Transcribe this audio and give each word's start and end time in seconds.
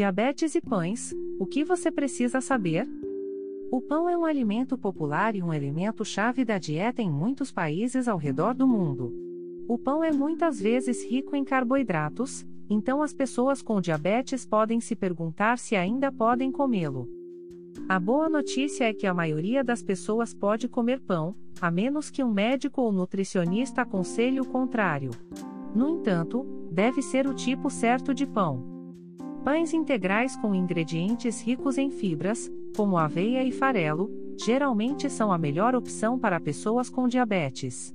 Diabetes 0.00 0.54
e 0.54 0.62
pães: 0.62 1.14
o 1.38 1.44
que 1.44 1.62
você 1.62 1.90
precisa 1.90 2.40
saber? 2.40 2.88
O 3.70 3.82
pão 3.82 4.08
é 4.08 4.16
um 4.16 4.24
alimento 4.24 4.78
popular 4.78 5.36
e 5.36 5.42
um 5.42 5.52
elemento-chave 5.52 6.42
da 6.42 6.56
dieta 6.56 7.02
em 7.02 7.10
muitos 7.10 7.52
países 7.52 8.08
ao 8.08 8.16
redor 8.16 8.54
do 8.54 8.66
mundo. 8.66 9.12
O 9.68 9.76
pão 9.76 10.02
é 10.02 10.10
muitas 10.10 10.58
vezes 10.58 11.04
rico 11.04 11.36
em 11.36 11.44
carboidratos, 11.44 12.46
então 12.70 13.02
as 13.02 13.12
pessoas 13.12 13.60
com 13.60 13.78
diabetes 13.78 14.46
podem 14.46 14.80
se 14.80 14.96
perguntar 14.96 15.58
se 15.58 15.76
ainda 15.76 16.10
podem 16.10 16.50
comê-lo. 16.50 17.06
A 17.86 18.00
boa 18.00 18.30
notícia 18.30 18.84
é 18.84 18.94
que 18.94 19.06
a 19.06 19.12
maioria 19.12 19.62
das 19.62 19.82
pessoas 19.82 20.32
pode 20.32 20.66
comer 20.66 20.98
pão, 21.00 21.34
a 21.60 21.70
menos 21.70 22.08
que 22.08 22.24
um 22.24 22.32
médico 22.32 22.80
ou 22.80 22.90
nutricionista 22.90 23.82
aconselhe 23.82 24.40
o 24.40 24.46
contrário. 24.46 25.10
No 25.74 25.90
entanto, 25.90 26.46
deve 26.72 27.02
ser 27.02 27.26
o 27.26 27.34
tipo 27.34 27.68
certo 27.68 28.14
de 28.14 28.26
pão. 28.26 28.79
Pães 29.44 29.72
integrais 29.72 30.36
com 30.36 30.54
ingredientes 30.54 31.40
ricos 31.40 31.78
em 31.78 31.90
fibras, 31.90 32.50
como 32.76 32.98
aveia 32.98 33.42
e 33.42 33.50
farelo, 33.50 34.10
geralmente 34.38 35.08
são 35.08 35.32
a 35.32 35.38
melhor 35.38 35.74
opção 35.74 36.18
para 36.18 36.38
pessoas 36.38 36.90
com 36.90 37.08
diabetes. 37.08 37.94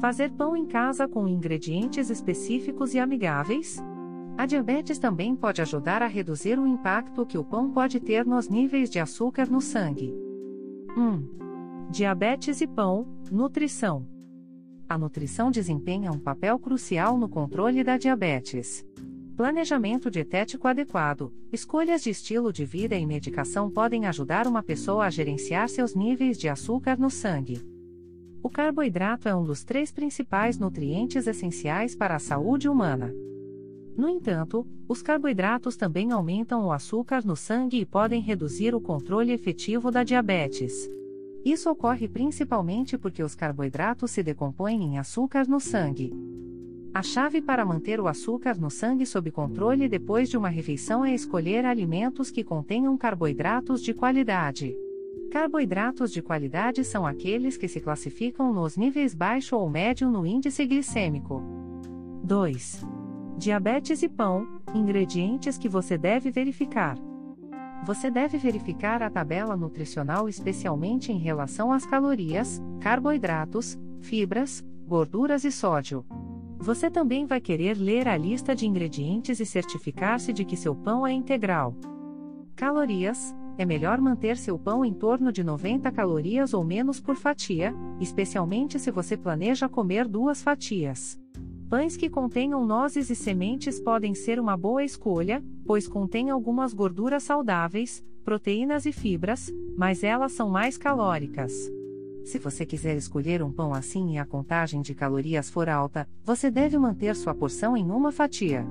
Fazer 0.00 0.30
pão 0.30 0.56
em 0.56 0.64
casa 0.64 1.08
com 1.08 1.26
ingredientes 1.26 2.10
específicos 2.10 2.94
e 2.94 3.00
amigáveis? 3.00 3.82
A 4.38 4.46
diabetes 4.46 4.98
também 4.98 5.34
pode 5.34 5.60
ajudar 5.60 6.00
a 6.00 6.06
reduzir 6.06 6.58
o 6.58 6.66
impacto 6.66 7.26
que 7.26 7.36
o 7.36 7.44
pão 7.44 7.70
pode 7.70 7.98
ter 7.98 8.24
nos 8.24 8.48
níveis 8.48 8.88
de 8.88 9.00
açúcar 9.00 9.50
no 9.50 9.60
sangue. 9.60 10.14
1. 10.96 11.90
Diabetes 11.90 12.60
e 12.60 12.66
pão, 12.66 13.06
nutrição. 13.30 14.06
A 14.88 14.96
nutrição 14.96 15.50
desempenha 15.50 16.12
um 16.12 16.18
papel 16.18 16.58
crucial 16.58 17.18
no 17.18 17.28
controle 17.28 17.82
da 17.82 17.96
diabetes. 17.96 18.86
Planejamento 19.36 20.10
dietético 20.10 20.68
adequado, 20.68 21.32
escolhas 21.50 22.02
de 22.02 22.10
estilo 22.10 22.52
de 22.52 22.66
vida 22.66 22.94
e 22.94 23.06
medicação 23.06 23.70
podem 23.70 24.04
ajudar 24.04 24.46
uma 24.46 24.62
pessoa 24.62 25.06
a 25.06 25.10
gerenciar 25.10 25.70
seus 25.70 25.94
níveis 25.94 26.36
de 26.36 26.50
açúcar 26.50 26.98
no 26.98 27.08
sangue. 27.08 27.62
O 28.42 28.50
carboidrato 28.50 29.30
é 29.30 29.34
um 29.34 29.42
dos 29.42 29.64
três 29.64 29.90
principais 29.90 30.58
nutrientes 30.58 31.26
essenciais 31.26 31.96
para 31.96 32.16
a 32.16 32.18
saúde 32.18 32.68
humana. 32.68 33.10
No 33.96 34.06
entanto, 34.06 34.66
os 34.86 35.00
carboidratos 35.00 35.76
também 35.76 36.12
aumentam 36.12 36.66
o 36.66 36.72
açúcar 36.72 37.24
no 37.24 37.34
sangue 37.34 37.80
e 37.80 37.86
podem 37.86 38.20
reduzir 38.20 38.74
o 38.74 38.80
controle 38.82 39.32
efetivo 39.32 39.90
da 39.90 40.04
diabetes. 40.04 40.90
Isso 41.42 41.70
ocorre 41.70 42.06
principalmente 42.06 42.98
porque 42.98 43.22
os 43.22 43.34
carboidratos 43.34 44.10
se 44.10 44.22
decompõem 44.22 44.82
em 44.84 44.98
açúcar 44.98 45.48
no 45.48 45.58
sangue. 45.58 46.12
A 46.94 47.02
chave 47.02 47.40
para 47.40 47.64
manter 47.64 47.98
o 48.00 48.06
açúcar 48.06 48.58
no 48.58 48.70
sangue 48.70 49.06
sob 49.06 49.30
controle 49.30 49.88
depois 49.88 50.28
de 50.28 50.36
uma 50.36 50.50
refeição 50.50 51.02
é 51.02 51.14
escolher 51.14 51.64
alimentos 51.64 52.30
que 52.30 52.44
contenham 52.44 52.98
carboidratos 52.98 53.82
de 53.82 53.94
qualidade. 53.94 54.76
Carboidratos 55.30 56.12
de 56.12 56.20
qualidade 56.20 56.84
são 56.84 57.06
aqueles 57.06 57.56
que 57.56 57.66
se 57.66 57.80
classificam 57.80 58.52
nos 58.52 58.76
níveis 58.76 59.14
baixo 59.14 59.56
ou 59.56 59.70
médio 59.70 60.10
no 60.10 60.26
índice 60.26 60.66
glicêmico. 60.66 61.42
2. 62.24 62.86
Diabetes 63.38 64.02
e 64.02 64.08
pão, 64.08 64.46
ingredientes 64.74 65.56
que 65.56 65.70
você 65.70 65.96
deve 65.96 66.30
verificar. 66.30 66.98
Você 67.86 68.10
deve 68.10 68.36
verificar 68.36 69.02
a 69.02 69.08
tabela 69.08 69.56
nutricional 69.56 70.28
especialmente 70.28 71.10
em 71.10 71.18
relação 71.18 71.72
às 71.72 71.86
calorias, 71.86 72.62
carboidratos, 72.80 73.78
fibras, 74.02 74.62
gorduras 74.86 75.42
e 75.42 75.50
sódio. 75.50 76.04
Você 76.62 76.88
também 76.88 77.26
vai 77.26 77.40
querer 77.40 77.76
ler 77.76 78.06
a 78.06 78.16
lista 78.16 78.54
de 78.54 78.68
ingredientes 78.68 79.40
e 79.40 79.44
certificar-se 79.44 80.32
de 80.32 80.44
que 80.44 80.56
seu 80.56 80.76
pão 80.76 81.04
é 81.04 81.10
integral. 81.12 81.74
Calorias: 82.54 83.34
é 83.58 83.66
melhor 83.66 84.00
manter 84.00 84.36
seu 84.36 84.56
pão 84.56 84.84
em 84.84 84.94
torno 84.94 85.32
de 85.32 85.42
90 85.42 85.90
calorias 85.90 86.54
ou 86.54 86.62
menos 86.62 87.00
por 87.00 87.16
fatia, 87.16 87.74
especialmente 87.98 88.78
se 88.78 88.92
você 88.92 89.16
planeja 89.16 89.68
comer 89.68 90.06
duas 90.06 90.40
fatias. 90.40 91.18
Pães 91.68 91.96
que 91.96 92.08
contenham 92.08 92.64
nozes 92.64 93.10
e 93.10 93.16
sementes 93.16 93.80
podem 93.80 94.14
ser 94.14 94.38
uma 94.38 94.56
boa 94.56 94.84
escolha, 94.84 95.42
pois 95.66 95.88
contêm 95.88 96.30
algumas 96.30 96.72
gorduras 96.72 97.24
saudáveis, 97.24 98.04
proteínas 98.24 98.86
e 98.86 98.92
fibras, 98.92 99.52
mas 99.76 100.04
elas 100.04 100.30
são 100.30 100.48
mais 100.48 100.78
calóricas. 100.78 101.52
Se 102.24 102.38
você 102.38 102.64
quiser 102.64 102.96
escolher 102.96 103.42
um 103.42 103.52
pão 103.52 103.74
assim 103.74 104.14
e 104.14 104.18
a 104.18 104.24
contagem 104.24 104.80
de 104.80 104.94
calorias 104.94 105.50
for 105.50 105.68
alta, 105.68 106.08
você 106.24 106.50
deve 106.50 106.78
manter 106.78 107.14
sua 107.16 107.34
porção 107.34 107.76
em 107.76 107.90
uma 107.90 108.12
fatia. 108.12 108.66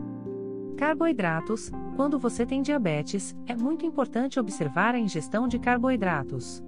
Carboidratos: 0.78 1.72
quando 1.96 2.18
você 2.18 2.46
tem 2.46 2.62
diabetes, 2.62 3.36
é 3.46 3.56
muito 3.56 3.86
importante 3.86 4.40
observar 4.40 4.96
a 4.96 5.00
ingestão 5.00 5.48
de 5.48 5.60
carboidratos. 5.60 6.64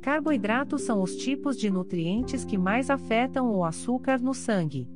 Carboidratos 0.00 0.82
são 0.82 1.02
os 1.02 1.16
tipos 1.16 1.56
de 1.56 1.70
nutrientes 1.70 2.44
que 2.44 2.56
mais 2.56 2.88
afetam 2.88 3.54
o 3.54 3.64
açúcar 3.64 4.20
no 4.20 4.32
sangue 4.32 4.88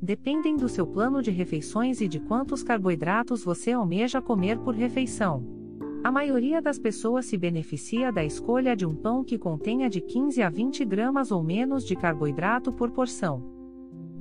dependem 0.00 0.56
do 0.56 0.68
seu 0.68 0.86
plano 0.86 1.22
de 1.22 1.30
refeições 1.30 2.00
e 2.00 2.08
de 2.08 2.20
quantos 2.20 2.62
carboidratos 2.62 3.42
você 3.42 3.72
almeja 3.72 4.20
comer 4.20 4.58
por 4.58 4.74
refeição. 4.74 5.44
A 6.04 6.12
maioria 6.12 6.62
das 6.62 6.78
pessoas 6.78 7.26
se 7.26 7.36
beneficia 7.36 8.12
da 8.12 8.24
escolha 8.24 8.76
de 8.76 8.86
um 8.86 8.94
pão 8.94 9.24
que 9.24 9.38
contenha 9.38 9.90
de 9.90 10.00
15 10.00 10.42
a 10.42 10.48
20 10.48 10.84
gramas 10.84 11.30
ou 11.30 11.42
menos 11.42 11.84
de 11.84 11.96
carboidrato 11.96 12.72
por 12.72 12.90
porção. 12.90 13.42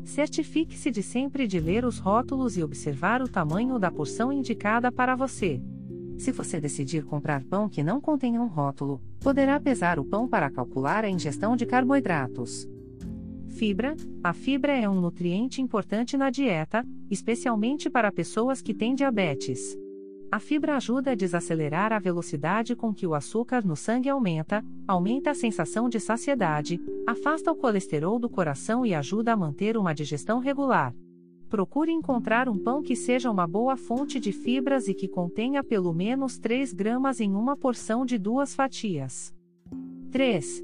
Certifique-se 0.03 0.91
de 0.91 1.01
sempre 1.01 1.47
de 1.47 1.59
ler 1.59 1.85
os 1.85 1.97
rótulos 1.97 2.57
e 2.57 2.63
observar 2.63 3.21
o 3.21 3.27
tamanho 3.27 3.79
da 3.79 3.91
porção 3.91 4.31
indicada 4.31 4.91
para 4.91 5.15
você. 5.15 5.61
Se 6.17 6.31
você 6.31 6.61
decidir 6.61 7.03
comprar 7.03 7.43
pão 7.43 7.67
que 7.67 7.83
não 7.83 7.99
contenha 7.99 8.41
um 8.41 8.47
rótulo, 8.47 9.01
poderá 9.19 9.59
pesar 9.59 9.99
o 9.99 10.05
pão 10.05 10.27
para 10.27 10.49
calcular 10.49 11.03
a 11.03 11.09
ingestão 11.09 11.55
de 11.55 11.65
carboidratos. 11.65 12.67
Fibra: 13.49 13.95
a 14.23 14.33
fibra 14.33 14.73
é 14.73 14.87
um 14.87 14.99
nutriente 14.99 15.61
importante 15.61 16.17
na 16.17 16.29
dieta, 16.29 16.85
especialmente 17.09 17.89
para 17.89 18.11
pessoas 18.11 18.61
que 18.61 18.73
têm 18.73 18.93
diabetes. 18.93 19.77
A 20.35 20.39
fibra 20.39 20.75
ajuda 20.75 21.11
a 21.11 21.15
desacelerar 21.15 21.93
a 21.93 21.97
velocidade 21.97 22.75
com 22.75 22.93
que 22.93 23.07
o 23.07 23.13
açúcar 23.13 23.65
no 23.65 23.73
sangue 23.73 24.09
aumenta, 24.09 24.65
aumenta 24.85 25.31
a 25.31 25.33
sensação 25.33 25.87
de 25.87 25.97
saciedade, 25.97 26.77
afasta 27.07 27.49
o 27.49 27.55
colesterol 27.55 28.19
do 28.19 28.29
coração 28.29 28.85
e 28.85 28.93
ajuda 28.93 29.31
a 29.31 29.37
manter 29.37 29.77
uma 29.77 29.95
digestão 29.95 30.39
regular. 30.39 30.93
Procure 31.47 31.89
encontrar 31.89 32.49
um 32.49 32.57
pão 32.57 32.83
que 32.83 32.97
seja 32.97 33.31
uma 33.31 33.47
boa 33.47 33.77
fonte 33.77 34.19
de 34.19 34.33
fibras 34.33 34.89
e 34.89 34.93
que 34.93 35.07
contenha 35.07 35.63
pelo 35.63 35.93
menos 35.93 36.37
3 36.37 36.73
gramas 36.73 37.21
em 37.21 37.33
uma 37.33 37.55
porção 37.55 38.05
de 38.05 38.17
duas 38.17 38.53
fatias. 38.53 39.33
3. 40.11 40.61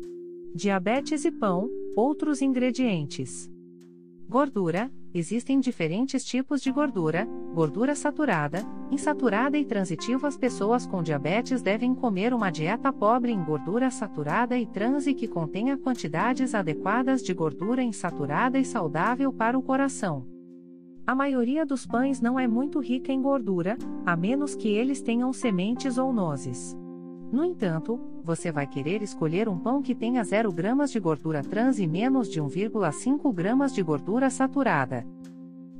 Diabetes 0.53 1.23
e 1.23 1.31
pão 1.31 1.69
Outros 1.95 2.41
ingredientes: 2.41 3.49
Gordura: 4.31 4.89
existem 5.13 5.59
diferentes 5.59 6.23
tipos 6.23 6.61
de 6.61 6.71
gordura, 6.71 7.27
gordura 7.53 7.93
saturada, 7.93 8.65
insaturada 8.89 9.57
e 9.57 9.65
transitiva. 9.65 10.25
As 10.25 10.37
pessoas 10.37 10.87
com 10.87 11.03
diabetes 11.03 11.61
devem 11.61 11.93
comer 11.93 12.33
uma 12.33 12.49
dieta 12.49 12.93
pobre 12.93 13.33
em 13.33 13.43
gordura 13.43 13.91
saturada 13.91 14.57
e 14.57 14.65
trans 14.65 15.05
e 15.05 15.13
que 15.13 15.27
contenha 15.27 15.77
quantidades 15.77 16.55
adequadas 16.55 17.21
de 17.21 17.33
gordura 17.33 17.83
insaturada 17.83 18.57
e 18.57 18.63
saudável 18.63 19.33
para 19.33 19.59
o 19.59 19.61
coração. 19.61 20.25
A 21.05 21.13
maioria 21.13 21.65
dos 21.65 21.85
pães 21.85 22.21
não 22.21 22.39
é 22.39 22.47
muito 22.47 22.79
rica 22.79 23.11
em 23.11 23.21
gordura, 23.21 23.77
a 24.05 24.15
menos 24.15 24.55
que 24.55 24.69
eles 24.69 25.01
tenham 25.01 25.33
sementes 25.33 25.97
ou 25.97 26.13
nozes. 26.13 26.73
No 27.33 27.43
entanto, 27.43 27.99
você 28.23 28.51
vai 28.51 28.67
querer 28.67 29.01
escolher 29.01 29.49
um 29.49 29.57
pão 29.57 29.81
que 29.81 29.95
tenha 29.95 30.23
0 30.23 30.51
gramas 30.51 30.91
de 30.91 30.99
gordura 30.99 31.43
trans 31.43 31.79
e 31.79 31.87
menos 31.87 32.29
de 32.29 32.41
1,5 32.41 33.33
gramas 33.33 33.73
de 33.73 33.81
gordura 33.81 34.29
saturada. 34.29 35.05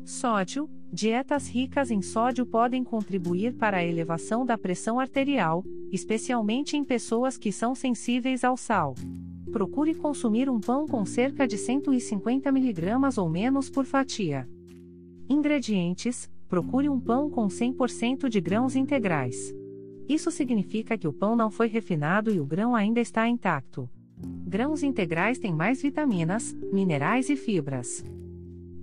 Sódio: 0.03 0.69
dietas 0.91 1.47
ricas 1.47 1.91
em 1.91 2.01
sódio 2.01 2.45
podem 2.45 2.83
contribuir 2.83 3.53
para 3.53 3.77
a 3.77 3.85
elevação 3.85 4.45
da 4.45 4.57
pressão 4.57 4.99
arterial, 4.99 5.63
especialmente 5.91 6.75
em 6.75 6.83
pessoas 6.83 7.37
que 7.37 7.51
são 7.51 7.75
sensíveis 7.75 8.43
ao 8.43 8.57
sal. 8.57 8.95
Procure 9.51 9.93
consumir 9.93 10.49
um 10.49 10.59
pão 10.59 10.87
com 10.87 11.05
cerca 11.05 11.47
de 11.47 11.57
150 11.57 12.49
mg 12.49 13.19
ou 13.19 13.29
menos 13.29 13.69
por 13.69 13.85
fatia. 13.85 14.49
Ingredientes: 15.29 16.29
procure 16.49 16.89
um 16.89 16.99
pão 16.99 17.29
com 17.29 17.47
100% 17.47 18.27
de 18.27 18.41
grãos 18.41 18.75
integrais. 18.75 19.53
Isso 20.11 20.29
significa 20.29 20.97
que 20.97 21.07
o 21.07 21.13
pão 21.13 21.37
não 21.37 21.49
foi 21.49 21.69
refinado 21.69 22.33
e 22.33 22.41
o 22.41 22.45
grão 22.45 22.75
ainda 22.75 22.99
está 22.99 23.29
intacto. 23.29 23.89
Grãos 24.45 24.83
integrais 24.83 25.39
têm 25.39 25.55
mais 25.55 25.81
vitaminas, 25.81 26.53
minerais 26.69 27.29
e 27.29 27.37
fibras. 27.37 28.03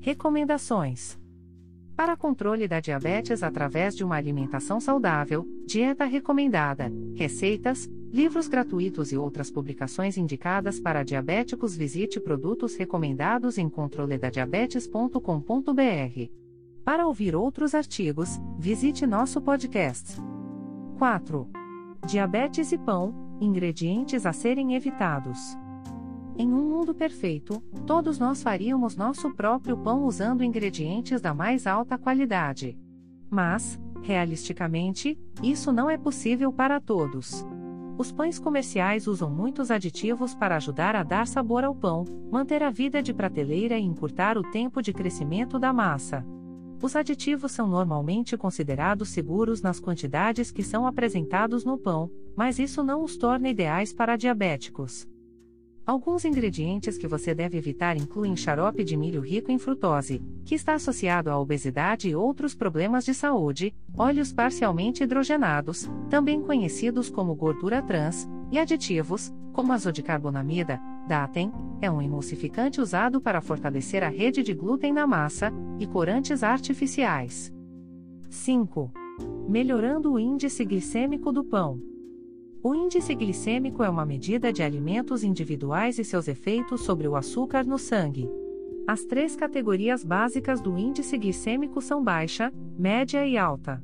Recomendações: 0.01 1.19
Para 1.95 2.17
controle 2.17 2.67
da 2.67 2.81
diabetes 2.81 3.43
através 3.43 3.95
de 3.95 4.03
uma 4.03 4.17
alimentação 4.17 4.81
saudável, 4.81 5.47
dieta 5.67 6.07
recomendada, 6.07 6.91
receitas, 7.15 7.87
livros 8.11 8.49
gratuitos 8.49 9.13
e 9.13 9.19
outras 9.19 9.51
publicações 9.51 10.17
indicadas 10.17 10.81
para 10.81 11.03
diabéticos, 11.03 11.77
visite 11.77 12.19
produtos 12.19 12.75
recomendados 12.75 13.59
em 13.59 13.69
controledadiabetes.com.br. 13.69 16.33
Para 16.83 17.07
ouvir 17.07 17.37
outros 17.37 17.75
artigos, 17.75 18.41
visite 18.59 19.07
nosso 19.07 19.43
podcast. 19.43 20.38
4. 20.99 21.49
Diabetes 22.05 22.73
e 22.73 22.77
pão 22.77 23.15
ingredientes 23.41 24.27
a 24.27 24.33
serem 24.33 24.75
evitados. 24.75 25.57
Em 26.37 26.53
um 26.53 26.69
mundo 26.69 26.93
perfeito, 26.93 27.63
todos 27.87 28.19
nós 28.19 28.43
faríamos 28.43 28.97
nosso 28.97 29.33
próprio 29.33 29.77
pão 29.77 30.05
usando 30.05 30.43
ingredientes 30.43 31.21
da 31.21 31.33
mais 31.33 31.69
alta 31.69 31.97
qualidade. 31.97 32.77
Mas, 33.31 33.79
realisticamente, 34.03 35.17
isso 35.41 35.71
não 35.71 35.89
é 35.89 35.97
possível 35.97 36.53
para 36.53 36.81
todos. 36.81 37.47
Os 37.97 38.11
pães 38.11 38.41
comerciais 38.41 39.07
usam 39.07 39.31
muitos 39.31 39.71
aditivos 39.71 40.35
para 40.35 40.57
ajudar 40.57 40.97
a 40.97 41.05
dar 41.05 41.29
sabor 41.29 41.63
ao 41.63 41.77
pão, 41.77 42.05
manter 42.29 42.61
a 42.61 42.71
vida 42.71 43.01
de 43.01 43.15
prateleira 43.15 43.79
e 43.79 43.85
encurtar 43.85 44.37
o 44.37 44.43
tempo 44.51 44.83
de 44.83 44.93
crescimento 44.93 45.61
da 45.61 45.73
massa. 45.73 46.27
Os 46.81 46.95
aditivos 46.95 47.53
são 47.53 47.67
normalmente 47.67 48.37
considerados 48.37 49.09
seguros 49.09 49.61
nas 49.61 49.81
quantidades 49.81 50.53
que 50.53 50.63
são 50.63 50.87
apresentados 50.87 51.65
no 51.65 51.77
pão, 51.77 52.11
mas 52.37 52.59
isso 52.59 52.85
não 52.85 53.03
os 53.03 53.17
torna 53.17 53.49
ideais 53.49 53.93
para 53.93 54.17
diabéticos. 54.17 55.09
Alguns 55.85 56.25
ingredientes 56.25 56.99
que 56.99 57.09
você 57.09 57.35
deve 57.35 57.57
evitar 57.57 57.97
incluem 57.97 58.37
xarope 58.37 58.85
de 58.85 58.95
milho 58.97 59.23
rico 59.23 59.51
em 59.51 59.59
frutose, 59.59 60.23
que 60.45 60.55
está 60.55 60.75
associado 60.75 61.31
à 61.31 61.41
obesidade 61.41 62.11
e 62.11 62.15
outros 62.15 62.55
problemas 62.55 63.07
de 63.07 63.15
saúde, 63.15 63.75
óleos 63.97 64.31
parcialmente 64.31 65.03
hidrogenados, 65.03 65.91
também 66.11 66.43
conhecidos 66.43 67.09
como 67.09 67.35
gordura 67.35 67.83
trans, 67.83 68.29
e 68.53 68.59
aditivos, 68.59 69.33
como 69.53 69.73
azodicarbonamida, 69.73 70.79
Datem, 71.09 71.51
é 71.81 71.91
um 71.91 72.03
emulsificante 72.03 72.83
usado 72.83 73.19
para 73.19 73.41
fortalecer 73.41 74.05
a 74.05 74.09
rede 74.09 74.43
de 74.43 74.53
glúten 74.53 74.93
na 74.93 75.07
massa, 75.07 75.51
e 75.81 75.87
corantes 75.87 76.43
artificiais. 76.43 77.51
5. 78.29 78.93
Melhorando 79.49 80.13
o 80.13 80.19
índice 80.19 80.65
glicêmico 80.67 81.33
do 81.33 81.43
pão. 81.43 81.81
O 82.63 82.75
índice 82.75 83.15
glicêmico 83.15 83.83
é 83.83 83.89
uma 83.89 84.05
medida 84.05 84.53
de 84.53 84.63
alimentos 84.63 85.25
individuais 85.25 85.99
e 85.99 86.05
seus 86.05 86.29
efeitos 86.29 86.83
sobre 86.83 87.09
o 87.09 87.17
açúcar 87.17 87.65
no 87.65 87.79
sangue. 87.79 88.29
As 88.87 89.05
três 89.05 89.35
categorias 89.35 90.05
básicas 90.05 90.61
do 90.61 90.77
índice 90.77 91.17
glicêmico 91.17 91.81
são 91.81 92.05
baixa, 92.05 92.53
média 92.79 93.27
e 93.27 93.39
alta. 93.39 93.83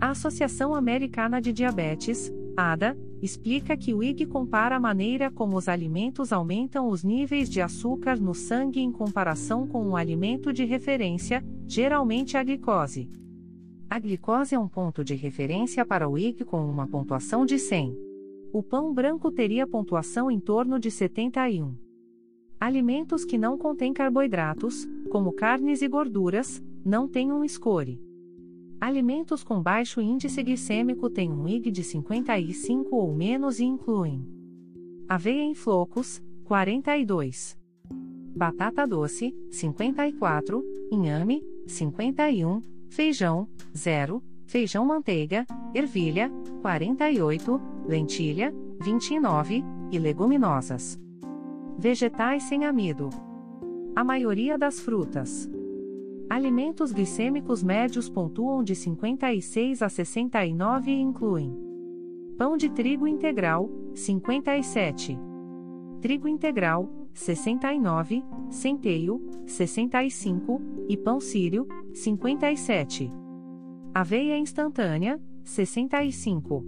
A 0.00 0.10
Associação 0.10 0.74
Americana 0.74 1.40
de 1.40 1.52
Diabetes, 1.52 2.30
ADA, 2.56 2.96
explica 3.24 3.74
que 3.74 3.94
o 3.94 4.02
IG 4.02 4.26
compara 4.26 4.76
a 4.76 4.80
maneira 4.80 5.30
como 5.30 5.56
os 5.56 5.66
alimentos 5.66 6.30
aumentam 6.30 6.88
os 6.88 7.02
níveis 7.02 7.48
de 7.48 7.60
açúcar 7.60 8.20
no 8.20 8.34
sangue 8.34 8.80
em 8.80 8.92
comparação 8.92 9.66
com 9.66 9.82
um 9.82 9.96
alimento 9.96 10.52
de 10.52 10.64
referência, 10.64 11.42
geralmente 11.66 12.36
a 12.36 12.44
glicose. 12.44 13.10
A 13.88 13.98
glicose 13.98 14.54
é 14.54 14.58
um 14.58 14.68
ponto 14.68 15.02
de 15.02 15.14
referência 15.14 15.86
para 15.86 16.06
o 16.06 16.18
IG 16.18 16.44
com 16.44 16.68
uma 16.68 16.86
pontuação 16.86 17.46
de 17.46 17.58
100. 17.58 17.96
O 18.52 18.62
pão 18.62 18.92
branco 18.92 19.30
teria 19.30 19.66
pontuação 19.66 20.30
em 20.30 20.38
torno 20.38 20.78
de 20.78 20.90
71. 20.90 21.74
Alimentos 22.60 23.24
que 23.24 23.38
não 23.38 23.56
contêm 23.56 23.94
carboidratos, 23.94 24.86
como 25.10 25.32
carnes 25.32 25.80
e 25.80 25.88
gorduras, 25.88 26.62
não 26.84 27.08
têm 27.08 27.32
um 27.32 27.46
score. 27.48 27.98
Alimentos 28.84 29.42
com 29.42 29.62
baixo 29.62 29.98
índice 29.98 30.42
glicêmico 30.42 31.08
têm 31.08 31.32
um 31.32 31.48
IG 31.48 31.70
de 31.70 31.82
55 31.82 32.94
ou 32.94 33.14
menos 33.14 33.58
e 33.58 33.64
incluem 33.64 34.28
aveia 35.08 35.42
em 35.42 35.54
flocos, 35.54 36.22
42. 36.44 37.58
Batata 38.36 38.86
doce, 38.86 39.34
54, 39.50 40.62
inhame, 40.92 41.42
51, 41.66 42.60
feijão, 42.90 43.48
0, 43.74 44.22
feijão 44.44 44.84
manteiga, 44.84 45.46
ervilha, 45.74 46.30
48, 46.60 47.58
lentilha, 47.86 48.54
29, 48.82 49.64
e 49.92 49.98
leguminosas. 49.98 51.00
Vegetais 51.78 52.42
sem 52.42 52.66
amido. 52.66 53.08
A 53.96 54.04
maioria 54.04 54.58
das 54.58 54.78
frutas. 54.78 55.48
Alimentos 56.28 56.90
glicêmicos 56.92 57.62
médios 57.62 58.08
pontuam 58.08 58.62
de 58.62 58.74
56 58.74 59.82
a 59.82 59.88
69 59.88 60.90
e 60.90 61.00
incluem 61.00 61.54
pão 62.36 62.56
de 62.56 62.68
trigo 62.68 63.06
integral, 63.06 63.70
57, 63.94 65.16
trigo 66.00 66.26
integral, 66.26 66.90
69, 67.12 68.24
centeio, 68.50 69.20
65 69.46 70.60
e 70.88 70.96
pão 70.96 71.20
sírio, 71.20 71.66
57. 71.92 73.10
Aveia 73.94 74.36
instantânea, 74.36 75.20
65. 75.44 76.64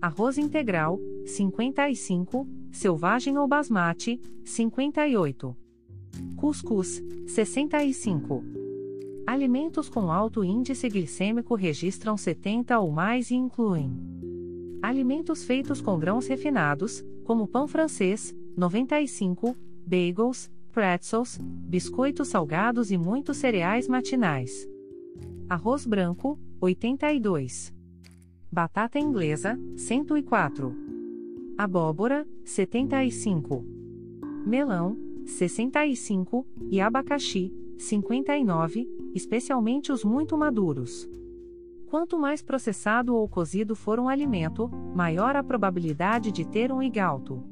Arroz 0.00 0.38
integral, 0.38 0.98
55, 1.26 2.48
selvagem 2.72 3.36
ou 3.36 3.46
basmati, 3.46 4.18
58. 4.44 5.54
Cuscuz, 6.36 7.02
65. 7.26 8.57
Alimentos 9.28 9.90
com 9.90 10.10
alto 10.10 10.42
índice 10.42 10.88
glicêmico 10.88 11.54
registram 11.54 12.16
70 12.16 12.78
ou 12.80 12.90
mais 12.90 13.30
e 13.30 13.34
incluem 13.34 13.92
alimentos 14.80 15.44
feitos 15.44 15.82
com 15.82 15.98
grãos 15.98 16.26
refinados, 16.26 17.04
como 17.24 17.46
pão 17.46 17.68
francês, 17.68 18.34
95, 18.56 19.54
bagels, 19.86 20.50
pretzels, 20.72 21.38
biscoitos 21.42 22.28
salgados 22.28 22.90
e 22.90 22.96
muitos 22.96 23.36
cereais 23.36 23.86
matinais. 23.86 24.66
Arroz 25.46 25.84
branco, 25.84 26.40
82. 26.58 27.70
Batata 28.50 28.98
inglesa, 28.98 29.60
104. 29.76 30.74
Abóbora, 31.58 32.26
75. 32.46 33.62
Melão, 34.46 34.96
65, 35.26 36.46
e 36.70 36.80
abacaxi, 36.80 37.52
59, 37.76 38.97
especialmente 39.18 39.90
os 39.90 40.04
muito 40.04 40.38
maduros. 40.38 41.10
Quanto 41.90 42.18
mais 42.18 42.40
processado 42.40 43.16
ou 43.16 43.28
cozido 43.28 43.74
for 43.74 43.98
um 43.98 44.08
alimento, 44.08 44.70
maior 44.94 45.34
a 45.34 45.42
probabilidade 45.42 46.30
de 46.30 46.46
ter 46.46 46.70
um 46.70 46.80
IG 46.80 47.00
alto. 47.00 47.42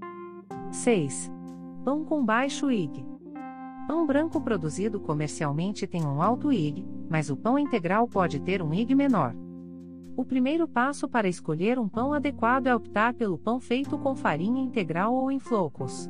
6. 0.71 1.33
Pão 1.85 2.05
com 2.05 2.25
baixo 2.25 2.71
IG. 2.71 3.05
Pão 3.89 4.07
branco 4.07 4.41
produzido 4.41 5.01
comercialmente 5.01 5.87
tem 5.87 6.05
um 6.05 6.23
alto 6.23 6.53
IG, 6.53 6.87
mas 7.11 7.31
o 7.31 7.37
pão 7.37 7.59
integral 7.59 8.07
pode 8.07 8.39
ter 8.41 8.63
um 8.63 8.73
IG 8.73 8.95
menor. 8.95 9.35
O 10.17 10.25
primeiro 10.25 10.69
passo 10.69 11.09
para 11.09 11.29
escolher 11.29 11.79
um 11.79 11.89
pão 11.89 12.13
adequado 12.13 12.69
é 12.69 12.75
optar 12.75 13.13
pelo 13.13 13.37
pão 13.37 13.59
feito 13.59 13.99
com 13.99 14.15
farinha 14.15 14.63
integral 14.63 15.15
ou 15.15 15.33
em 15.33 15.39
flocos. 15.39 16.09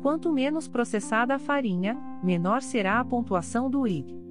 Quanto 0.00 0.32
menos 0.32 0.68
processada 0.68 1.34
a 1.34 1.38
farinha, 1.38 1.98
menor 2.22 2.62
será 2.62 3.00
a 3.00 3.04
pontuação 3.04 3.68
do 3.68 3.86
IG. 3.86 4.21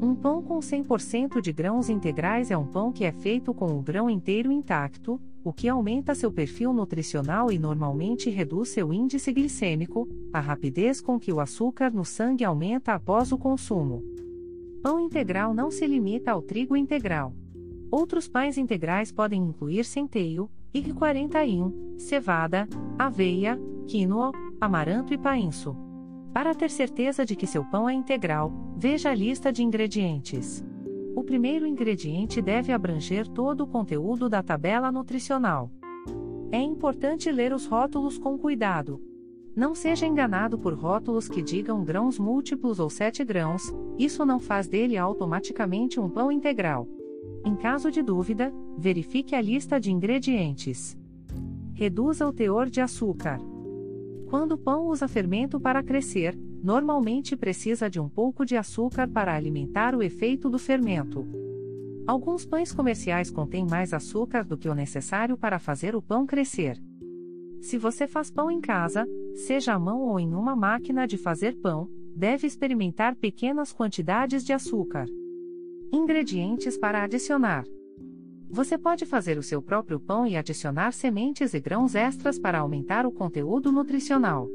Um 0.00 0.14
pão 0.14 0.42
com 0.42 0.58
100% 0.58 1.40
de 1.40 1.52
grãos 1.52 1.88
integrais 1.88 2.50
é 2.50 2.56
um 2.56 2.66
pão 2.66 2.92
que 2.92 3.04
é 3.04 3.12
feito 3.12 3.54
com 3.54 3.78
o 3.78 3.82
grão 3.82 4.10
inteiro 4.10 4.52
intacto, 4.52 5.20
o 5.42 5.52
que 5.52 5.68
aumenta 5.68 6.14
seu 6.14 6.30
perfil 6.30 6.72
nutricional 6.72 7.50
e 7.50 7.58
normalmente 7.58 8.28
reduz 8.28 8.70
seu 8.70 8.92
índice 8.92 9.32
glicêmico, 9.32 10.08
a 10.32 10.40
rapidez 10.40 11.00
com 11.00 11.18
que 11.18 11.32
o 11.32 11.40
açúcar 11.40 11.90
no 11.92 12.04
sangue 12.04 12.44
aumenta 12.44 12.94
após 12.94 13.32
o 13.32 13.38
consumo. 13.38 14.02
Pão 14.82 15.00
integral 15.00 15.54
não 15.54 15.70
se 15.70 15.86
limita 15.86 16.32
ao 16.32 16.42
trigo 16.42 16.76
integral. 16.76 17.32
Outros 17.90 18.28
pães 18.28 18.58
integrais 18.58 19.10
podem 19.12 19.42
incluir 19.42 19.84
centeio, 19.84 20.50
IG41, 20.74 21.98
cevada, 21.98 22.68
aveia, 22.98 23.58
quinoa, 23.86 24.32
amaranto 24.60 25.14
e 25.14 25.18
painço. 25.18 25.76
Para 26.36 26.54
ter 26.54 26.70
certeza 26.70 27.24
de 27.24 27.34
que 27.34 27.46
seu 27.46 27.64
pão 27.64 27.88
é 27.88 27.94
integral, 27.94 28.52
veja 28.76 29.08
a 29.08 29.14
lista 29.14 29.50
de 29.50 29.62
ingredientes. 29.62 30.62
O 31.14 31.24
primeiro 31.24 31.66
ingrediente 31.66 32.42
deve 32.42 32.74
abranger 32.74 33.26
todo 33.26 33.62
o 33.62 33.66
conteúdo 33.66 34.28
da 34.28 34.42
tabela 34.42 34.92
nutricional. 34.92 35.70
É 36.52 36.60
importante 36.60 37.32
ler 37.32 37.54
os 37.54 37.64
rótulos 37.64 38.18
com 38.18 38.36
cuidado. 38.36 39.00
Não 39.56 39.74
seja 39.74 40.04
enganado 40.04 40.58
por 40.58 40.74
rótulos 40.74 41.26
que 41.26 41.40
digam 41.40 41.82
grãos 41.82 42.18
múltiplos 42.18 42.78
ou 42.78 42.90
7 42.90 43.24
grãos, 43.24 43.74
isso 43.98 44.26
não 44.26 44.38
faz 44.38 44.68
dele 44.68 44.98
automaticamente 44.98 45.98
um 45.98 46.10
pão 46.10 46.30
integral. 46.30 46.86
Em 47.46 47.56
caso 47.56 47.90
de 47.90 48.02
dúvida, 48.02 48.52
verifique 48.76 49.34
a 49.34 49.40
lista 49.40 49.80
de 49.80 49.90
ingredientes. 49.90 50.98
Reduza 51.72 52.28
o 52.28 52.32
teor 52.32 52.68
de 52.68 52.82
açúcar. 52.82 53.40
Quando 54.28 54.52
o 54.52 54.58
pão 54.58 54.88
usa 54.88 55.06
fermento 55.06 55.60
para 55.60 55.82
crescer, 55.82 56.36
normalmente 56.62 57.36
precisa 57.36 57.88
de 57.88 58.00
um 58.00 58.08
pouco 58.08 58.44
de 58.44 58.56
açúcar 58.56 59.08
para 59.08 59.34
alimentar 59.34 59.94
o 59.94 60.02
efeito 60.02 60.50
do 60.50 60.58
fermento. 60.58 61.26
Alguns 62.06 62.44
pães 62.44 62.72
comerciais 62.72 63.30
contêm 63.30 63.66
mais 63.68 63.92
açúcar 63.92 64.44
do 64.44 64.58
que 64.58 64.68
o 64.68 64.74
necessário 64.74 65.36
para 65.36 65.58
fazer 65.58 65.94
o 65.94 66.02
pão 66.02 66.26
crescer. 66.26 66.80
Se 67.60 67.78
você 67.78 68.06
faz 68.06 68.30
pão 68.30 68.50
em 68.50 68.60
casa, 68.60 69.06
seja 69.34 69.74
à 69.74 69.78
mão 69.78 70.02
ou 70.02 70.18
em 70.18 70.34
uma 70.34 70.54
máquina 70.54 71.06
de 71.06 71.16
fazer 71.16 71.56
pão, 71.56 71.88
deve 72.14 72.46
experimentar 72.46 73.14
pequenas 73.16 73.72
quantidades 73.72 74.44
de 74.44 74.52
açúcar. 74.52 75.06
Ingredientes 75.92 76.76
para 76.76 77.02
adicionar: 77.02 77.64
Você 78.48 78.78
pode 78.78 79.04
fazer 79.04 79.36
o 79.38 79.42
seu 79.42 79.60
próprio 79.60 79.98
pão 79.98 80.26
e 80.26 80.36
adicionar 80.36 80.92
sementes 80.92 81.52
e 81.52 81.60
grãos 81.60 81.94
extras 81.94 82.38
para 82.38 82.60
aumentar 82.60 83.04
o 83.04 83.10
conteúdo 83.10 83.72
nutricional. 83.72 84.48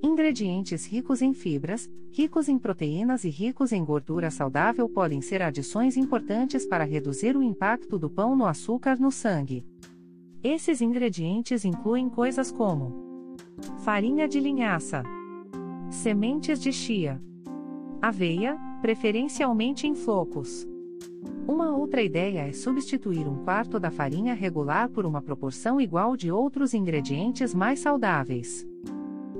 Ingredientes 0.00 0.86
ricos 0.86 1.20
em 1.20 1.34
fibras, 1.34 1.90
ricos 2.12 2.48
em 2.48 2.56
proteínas 2.56 3.24
e 3.24 3.28
ricos 3.28 3.72
em 3.72 3.84
gordura 3.84 4.30
saudável 4.30 4.88
podem 4.88 5.20
ser 5.20 5.42
adições 5.42 5.96
importantes 5.96 6.64
para 6.64 6.84
reduzir 6.84 7.36
o 7.36 7.42
impacto 7.42 7.98
do 7.98 8.08
pão 8.08 8.36
no 8.36 8.46
açúcar 8.46 8.98
no 8.98 9.10
sangue. 9.10 9.66
Esses 10.42 10.80
ingredientes 10.80 11.64
incluem 11.64 12.08
coisas 12.08 12.52
como 12.52 13.36
farinha 13.80 14.28
de 14.28 14.38
linhaça, 14.38 15.02
sementes 15.90 16.60
de 16.60 16.72
chia, 16.72 17.20
aveia, 18.00 18.56
preferencialmente 18.80 19.88
em 19.88 19.96
flocos. 19.96 20.64
Uma 21.48 21.74
outra 21.74 22.02
ideia 22.02 22.40
é 22.40 22.52
substituir 22.52 23.26
um 23.26 23.42
quarto 23.42 23.80
da 23.80 23.90
farinha 23.90 24.34
regular 24.34 24.90
por 24.90 25.06
uma 25.06 25.22
proporção 25.22 25.80
igual 25.80 26.14
de 26.14 26.30
outros 26.30 26.74
ingredientes 26.74 27.54
mais 27.54 27.80
saudáveis. 27.80 28.68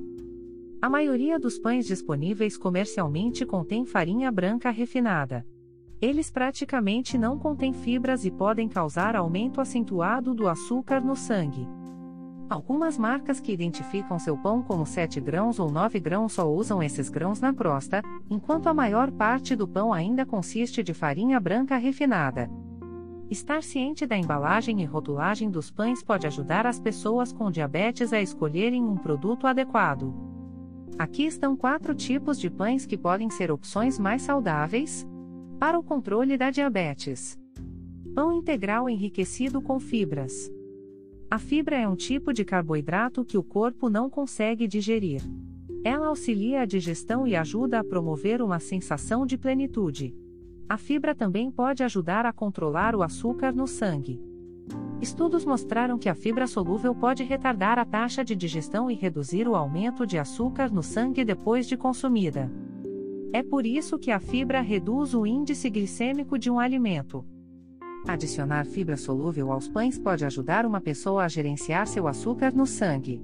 A 0.82 0.90
maioria 0.90 1.40
dos 1.40 1.58
pães 1.58 1.86
disponíveis 1.86 2.58
comercialmente 2.58 3.46
contém 3.46 3.86
farinha 3.86 4.32
branca 4.32 4.70
refinada. 4.70 5.46
Eles 6.02 6.30
praticamente 6.30 7.18
não 7.18 7.40
contêm 7.40 7.72
fibras 7.72 8.26
e 8.26 8.32
podem 8.32 8.68
causar 8.68 9.16
aumento 9.16 9.62
acentuado 9.62 10.34
do 10.34 10.48
açúcar 10.48 11.02
no 11.02 11.16
sangue. 11.16 11.68
Algumas 12.48 12.96
marcas 12.96 13.40
que 13.40 13.52
identificam 13.52 14.20
seu 14.20 14.38
pão 14.38 14.62
como 14.62 14.86
7 14.86 15.20
grãos 15.20 15.60
ou 15.60 15.72
9 15.72 16.00
grãos 16.00 16.34
só 16.34 16.48
usam 16.48 16.82
esses 16.82 17.10
grãos 17.10 17.42
na 17.42 17.52
crosta, 17.52 18.04
enquanto 18.30 18.68
a 18.68 18.74
maior 18.74 19.12
parte 19.12 19.56
do 19.56 19.68
pão 19.68 19.92
ainda 19.92 20.26
consiste 20.26 20.84
de 20.84 20.94
farinha 20.94 21.40
branca 21.40 21.76
refinada. 21.76 22.48
Estar 23.32 23.64
ciente 23.64 24.06
da 24.06 24.16
embalagem 24.16 24.82
e 24.82 24.86
rotulagem 24.86 25.50
dos 25.50 25.72
pães 25.72 26.04
pode 26.04 26.28
ajudar 26.28 26.68
as 26.68 26.80
pessoas 26.80 27.34
com 27.34 27.50
diabetes 27.50 28.14
a 28.14 28.22
escolherem 28.22 28.84
um 28.84 28.96
produto 28.96 29.48
adequado. 29.48 30.14
Aqui 31.00 31.26
estão 31.26 31.56
quatro 31.56 31.96
tipos 31.96 32.40
de 32.40 32.52
pães 32.52 32.86
que 32.86 32.96
podem 32.96 33.32
ser 33.32 33.52
opções 33.52 33.98
mais 33.98 34.22
saudáveis 34.22 35.06
para 35.60 35.80
o 35.80 35.84
controle 35.84 36.38
da 36.38 36.52
diabetes: 36.52 37.40
pão 38.14 38.32
integral 38.32 38.88
enriquecido 38.88 39.60
com 39.60 39.80
fibras. 39.80 40.55
A 41.36 41.38
fibra 41.38 41.76
é 41.76 41.86
um 41.86 41.98
tipo 41.98 42.32
de 42.32 42.46
carboidrato 42.46 43.26
que 43.26 43.38
o 43.38 43.44
corpo 43.44 43.90
não 43.90 44.10
consegue 44.10 44.70
digerir. 44.70 45.22
Ela 45.84 46.08
auxilia 46.08 46.62
a 46.62 46.66
digestão 46.66 47.28
e 47.28 47.36
ajuda 47.36 47.78
a 47.78 47.84
promover 47.84 48.42
uma 48.42 48.58
sensação 48.58 49.26
de 49.26 49.38
plenitude. 49.38 50.16
A 50.70 50.78
fibra 50.78 51.14
também 51.14 51.52
pode 51.52 51.84
ajudar 51.84 52.26
a 52.26 52.32
controlar 52.32 52.96
o 52.96 53.04
açúcar 53.04 53.54
no 53.54 53.68
sangue. 53.68 54.18
Estudos 55.02 55.44
mostraram 55.44 56.00
que 56.00 56.08
a 56.08 56.16
fibra 56.16 56.48
solúvel 56.48 56.96
pode 56.96 57.22
retardar 57.22 57.78
a 57.78 57.84
taxa 57.84 58.24
de 58.24 58.34
digestão 58.34 58.90
e 58.90 58.94
reduzir 58.94 59.46
o 59.46 59.58
aumento 59.58 60.08
de 60.08 60.18
açúcar 60.18 60.72
no 60.72 60.82
sangue 60.82 61.26
depois 61.26 61.68
de 61.68 61.76
consumida. 61.76 62.50
É 63.34 63.44
por 63.44 63.66
isso 63.66 64.00
que 64.00 64.10
a 64.10 64.22
fibra 64.22 64.62
reduz 64.62 65.14
o 65.14 65.26
índice 65.26 65.70
glicêmico 65.70 66.40
de 66.40 66.50
um 66.50 66.62
alimento. 66.62 67.26
Adicionar 68.08 68.66
fibra 68.66 68.96
solúvel 68.96 69.52
aos 69.52 69.68
pães 69.68 69.98
pode 69.98 70.24
ajudar 70.24 70.66
uma 70.66 70.80
pessoa 70.80 71.24
a 71.24 71.28
gerenciar 71.28 71.88
seu 71.88 72.08
açúcar 72.08 72.54
no 72.54 72.68
sangue. 72.68 73.20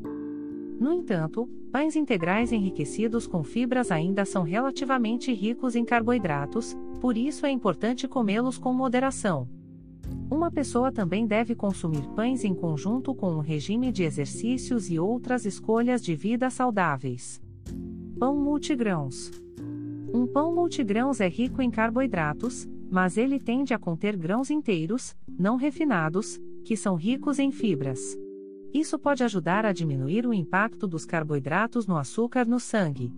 No 0.79 0.91
entanto, 0.91 1.47
pães 1.71 1.95
integrais 1.95 2.51
enriquecidos 2.51 3.27
com 3.27 3.43
fibras 3.43 3.91
ainda 3.91 4.25
são 4.25 4.41
relativamente 4.41 5.31
ricos 5.31 5.75
em 5.75 5.85
carboidratos, 5.85 6.75
por 7.00 7.15
isso 7.15 7.45
é 7.45 7.51
importante 7.51 8.07
comê-los 8.07 8.57
com 8.57 8.73
moderação. 8.73 9.47
Uma 10.29 10.50
pessoa 10.50 10.91
também 10.91 11.27
deve 11.27 11.53
consumir 11.53 12.01
pães 12.15 12.43
em 12.43 12.55
conjunto 12.55 13.13
com 13.13 13.31
um 13.35 13.39
regime 13.39 13.91
de 13.91 14.03
exercícios 14.03 14.89
e 14.89 14.97
outras 14.97 15.45
escolhas 15.45 16.01
de 16.01 16.15
vida 16.15 16.50
saudáveis. 16.50 17.39
Pão 18.17 18.35
multigrãos. 18.35 19.31
Um 20.13 20.25
pão 20.25 20.53
multigrãos 20.53 21.21
é 21.21 21.27
rico 21.27 21.61
em 21.61 21.69
carboidratos, 21.69 22.67
mas 22.91 23.17
ele 23.17 23.39
tende 23.39 23.74
a 23.74 23.79
conter 23.79 24.17
grãos 24.17 24.51
inteiros, 24.51 25.15
não 25.39 25.55
refinados, 25.55 26.39
que 26.65 26.75
são 26.75 26.95
ricos 26.95 27.39
em 27.39 27.50
fibras. 27.50 28.17
Isso 28.74 29.00
pode 29.00 29.24
ajudar 29.24 29.65
a 29.65 29.71
diminuir 29.71 30.27
o 30.27 30.33
impacto 30.33 30.86
dos 30.88 31.05
carboidratos 31.05 31.88
no 31.88 31.98
açúcar 31.98 32.45
no 32.45 32.60
sangue. 32.60 33.12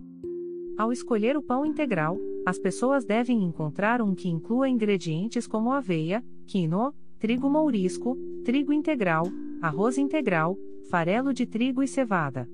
Ao 0.78 0.92
escolher 0.92 1.36
o 1.36 1.42
pão 1.42 1.66
integral, 1.66 2.16
as 2.46 2.58
pessoas 2.58 3.04
devem 3.04 3.42
encontrar 3.42 4.00
um 4.00 4.14
que 4.14 4.28
inclua 4.28 4.68
ingredientes 4.68 5.46
como 5.46 5.72
aveia, 5.72 6.24
quinoa, 6.46 6.94
trigo 7.18 7.50
mourisco, 7.50 8.16
trigo 8.44 8.72
integral, 8.72 9.26
arroz 9.60 9.98
integral, 9.98 10.56
farelo 10.90 11.32
de 11.32 11.46
trigo 11.46 11.82
e 11.82 11.88
cevada. 11.88 12.48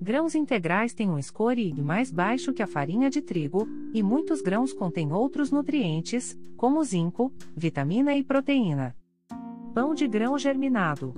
Grãos 0.00 0.34
integrais 0.34 0.92
têm 0.92 1.10
um 1.10 1.20
score 1.20 1.60
IG 1.60 1.82
mais 1.82 2.10
baixo 2.10 2.52
que 2.52 2.62
a 2.62 2.66
farinha 2.66 3.08
de 3.08 3.22
trigo, 3.22 3.66
e 3.94 4.02
muitos 4.02 4.42
grãos 4.42 4.72
contêm 4.72 5.12
outros 5.12 5.50
nutrientes, 5.50 6.38
como 6.56 6.84
zinco, 6.84 7.32
vitamina 7.56 8.14
e 8.14 8.22
proteína. 8.22 8.94
Pão 9.74 9.94
de 9.94 10.06
grão 10.06 10.38
germinado. 10.38 11.14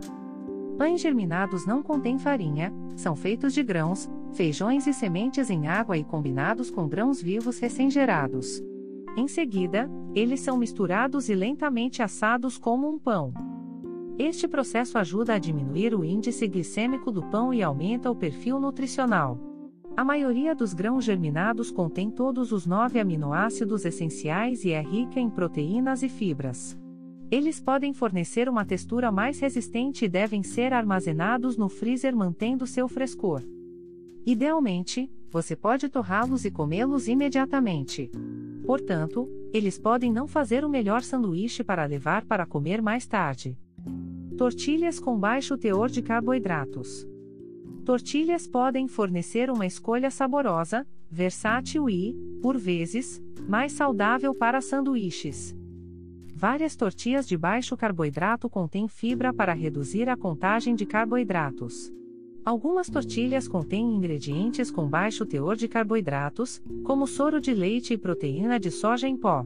Pães 0.76 1.00
germinados 1.00 1.66
não 1.66 1.82
contêm 1.82 2.18
farinha, 2.18 2.72
são 2.96 3.16
feitos 3.16 3.52
de 3.52 3.64
grãos, 3.64 4.08
feijões 4.32 4.86
e 4.86 4.92
sementes 4.92 5.50
em 5.50 5.66
água 5.66 5.98
e 5.98 6.04
combinados 6.04 6.70
com 6.70 6.88
grãos 6.88 7.20
vivos 7.20 7.58
recém-gerados. 7.58 8.62
Em 9.16 9.26
seguida, 9.26 9.90
eles 10.14 10.40
são 10.40 10.56
misturados 10.56 11.28
e 11.28 11.34
lentamente 11.34 12.00
assados 12.00 12.56
como 12.56 12.88
um 12.88 12.96
pão. 12.96 13.32
Este 14.18 14.48
processo 14.48 14.98
ajuda 14.98 15.34
a 15.34 15.38
diminuir 15.38 15.94
o 15.94 16.04
índice 16.04 16.48
glicêmico 16.48 17.12
do 17.12 17.22
pão 17.22 17.54
e 17.54 17.62
aumenta 17.62 18.10
o 18.10 18.16
perfil 18.16 18.58
nutricional. 18.58 19.38
A 19.96 20.04
maioria 20.04 20.56
dos 20.56 20.74
grãos 20.74 21.04
germinados 21.04 21.70
contém 21.70 22.10
todos 22.10 22.50
os 22.50 22.66
nove 22.66 22.98
aminoácidos 22.98 23.84
essenciais 23.84 24.64
e 24.64 24.72
é 24.72 24.82
rica 24.82 25.20
em 25.20 25.30
proteínas 25.30 26.02
e 26.02 26.08
fibras. 26.08 26.76
Eles 27.30 27.60
podem 27.60 27.92
fornecer 27.92 28.48
uma 28.48 28.64
textura 28.64 29.12
mais 29.12 29.38
resistente 29.38 30.06
e 30.06 30.08
devem 30.08 30.42
ser 30.42 30.72
armazenados 30.72 31.56
no 31.56 31.68
freezer 31.68 32.16
mantendo 32.16 32.66
seu 32.66 32.88
frescor. 32.88 33.42
Idealmente, 34.26 35.08
você 35.30 35.54
pode 35.54 35.88
torrá-los 35.88 36.44
e 36.44 36.50
comê-los 36.50 37.06
imediatamente. 37.06 38.10
Portanto, 38.66 39.28
eles 39.52 39.78
podem 39.78 40.12
não 40.12 40.26
fazer 40.26 40.64
o 40.64 40.68
melhor 40.68 41.02
sanduíche 41.02 41.62
para 41.62 41.84
levar 41.84 42.24
para 42.24 42.44
comer 42.44 42.82
mais 42.82 43.06
tarde. 43.06 43.56
Tortilhas 44.38 45.00
com 45.00 45.18
baixo 45.18 45.58
teor 45.58 45.90
de 45.90 46.00
carboidratos. 46.00 47.04
Tortilhas 47.84 48.46
podem 48.46 48.86
fornecer 48.86 49.50
uma 49.50 49.66
escolha 49.66 50.12
saborosa, 50.12 50.86
versátil 51.10 51.90
e, 51.90 52.14
por 52.40 52.56
vezes, 52.56 53.20
mais 53.48 53.72
saudável 53.72 54.32
para 54.32 54.60
sanduíches. 54.60 55.56
Várias 56.32 56.76
tortilhas 56.76 57.26
de 57.26 57.36
baixo 57.36 57.76
carboidrato 57.76 58.48
contêm 58.48 58.86
fibra 58.86 59.34
para 59.34 59.52
reduzir 59.52 60.08
a 60.08 60.16
contagem 60.16 60.76
de 60.76 60.86
carboidratos. 60.86 61.92
Algumas 62.44 62.88
tortilhas 62.88 63.48
contêm 63.48 63.92
ingredientes 63.96 64.70
com 64.70 64.86
baixo 64.86 65.26
teor 65.26 65.56
de 65.56 65.66
carboidratos, 65.66 66.62
como 66.84 67.08
soro 67.08 67.40
de 67.40 67.52
leite 67.52 67.92
e 67.92 67.98
proteína 67.98 68.60
de 68.60 68.70
soja 68.70 69.08
em 69.08 69.16
pó. 69.16 69.44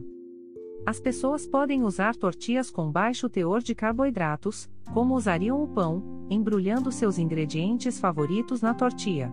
As 0.85 0.99
pessoas 0.99 1.47
podem 1.47 1.83
usar 1.83 2.13
tortilhas 2.13 2.69
com 2.69 2.91
baixo 2.91 3.29
teor 3.29 3.61
de 3.61 3.73
carboidratos, 3.73 4.69
como 4.93 5.15
usariam 5.15 5.63
o 5.63 5.67
pão, 5.67 6.03
embrulhando 6.29 6.91
seus 6.91 7.17
ingredientes 7.17 7.99
favoritos 7.99 8.61
na 8.61 8.73
tortilha. 8.73 9.31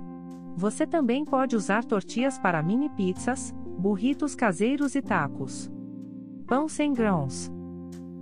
Você 0.57 0.87
também 0.87 1.25
pode 1.25 1.57
usar 1.57 1.85
tortilhas 1.85 2.38
para 2.38 2.62
mini 2.62 2.88
pizzas, 2.90 3.52
burritos 3.76 4.37
caseiros 4.37 4.95
e 4.95 5.02
tacos. 5.02 5.69
Pão 6.47 6.69
sem 6.69 6.92
grãos. 6.92 7.50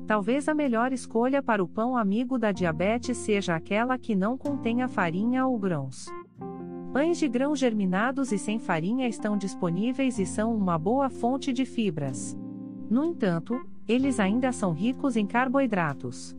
Talvez 0.07 0.49
a 0.49 0.55
melhor 0.55 0.91
escolha 0.91 1.43
para 1.43 1.63
o 1.63 1.69
pão 1.69 1.99
amigo 1.99 2.39
da 2.39 2.51
diabetes 2.51 3.19
seja 3.19 3.55
aquela 3.55 3.99
que 3.99 4.15
não 4.15 4.39
contenha 4.39 4.89
farinha 4.89 5.47
ou 5.47 5.59
grãos. 5.59 6.07
Pães 6.95 7.19
de 7.19 7.29
grãos 7.29 7.59
germinados 7.59 8.33
e 8.33 8.39
sem 8.39 8.59
farinha 8.59 9.07
estão 9.07 9.37
disponíveis 9.37 10.19
e 10.19 10.25
são 10.25 10.57
uma 10.57 10.79
boa 10.79 11.11
fonte 11.11 11.53
de 11.53 11.67
fibras. 11.67 12.35
No 12.91 13.05
entanto, 13.05 13.61
eles 13.87 14.19
ainda 14.19 14.51
são 14.53 14.73
ricos 14.73 15.17
em 15.17 15.27
carboidratos. 15.27 16.37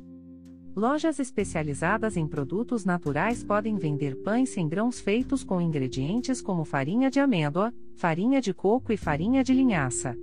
Lojas 0.76 1.20
especializadas 1.20 2.16
em 2.16 2.28
produtos 2.28 2.86
naturais 2.86 3.44
podem 3.44 3.76
vender 3.76 4.16
pães 4.24 4.50
sem 4.50 4.68
grãos 4.68 5.00
feitos 5.00 5.44
com 5.44 5.60
ingredientes 5.60 6.42
como 6.42 6.64
farinha 6.64 7.10
de 7.10 7.20
amêndoa, 7.20 7.74
farinha 7.96 8.40
de 8.40 8.54
coco 8.54 8.94
e 8.94 8.98
farinha 8.98 9.44
de 9.44 9.54
linhaça. 9.54 10.16